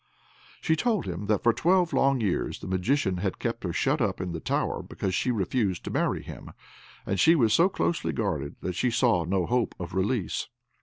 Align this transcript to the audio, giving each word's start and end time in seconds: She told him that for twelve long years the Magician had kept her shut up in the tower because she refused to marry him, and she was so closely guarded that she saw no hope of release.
She 0.61 0.75
told 0.75 1.05
him 1.05 1.27
that 1.27 1.43
for 1.43 1.53
twelve 1.53 1.93
long 1.93 2.21
years 2.21 2.57
the 2.59 2.67
Magician 2.67 3.17
had 3.17 3.37
kept 3.37 3.63
her 3.63 3.71
shut 3.71 4.01
up 4.01 4.19
in 4.19 4.31
the 4.31 4.39
tower 4.39 4.81
because 4.81 5.13
she 5.13 5.29
refused 5.29 5.83
to 5.83 5.91
marry 5.91 6.23
him, 6.23 6.53
and 7.05 7.19
she 7.19 7.35
was 7.35 7.53
so 7.53 7.69
closely 7.69 8.11
guarded 8.11 8.55
that 8.61 8.73
she 8.73 8.89
saw 8.89 9.25
no 9.25 9.45
hope 9.45 9.75
of 9.79 9.93
release. 9.93 10.47